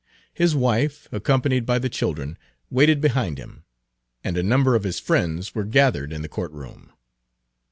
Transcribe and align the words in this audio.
His 0.33 0.55
wife, 0.55 1.07
accompanied 1.11 1.63
by 1.63 1.77
the 1.77 1.87
children, 1.87 2.35
waited 2.71 3.01
behind 3.01 3.37
him, 3.37 3.65
and 4.23 4.35
a 4.35 4.41
number 4.41 4.73
of 4.73 4.81
his 4.81 4.99
friends 4.99 5.53
were 5.53 5.63
gathered 5.63 6.11
in 6.11 6.23
the 6.23 6.27
court 6.27 6.51
room. 6.53 6.91